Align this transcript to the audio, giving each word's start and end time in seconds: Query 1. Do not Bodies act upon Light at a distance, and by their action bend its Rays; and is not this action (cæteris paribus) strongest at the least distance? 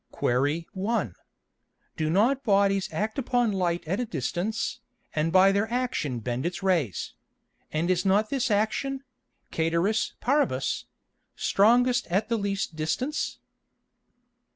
Query 0.09 0.67
1. 0.73 1.13
Do 1.95 2.09
not 2.09 2.43
Bodies 2.43 2.89
act 2.91 3.19
upon 3.19 3.51
Light 3.51 3.87
at 3.87 3.99
a 3.99 4.05
distance, 4.07 4.79
and 5.13 5.31
by 5.31 5.51
their 5.51 5.71
action 5.71 6.21
bend 6.21 6.43
its 6.43 6.63
Rays; 6.63 7.13
and 7.71 7.87
is 7.87 8.03
not 8.03 8.31
this 8.31 8.49
action 8.49 9.03
(cæteris 9.51 10.13
paribus) 10.19 10.85
strongest 11.35 12.07
at 12.07 12.29
the 12.29 12.37
least 12.39 12.75
distance? 12.75 13.37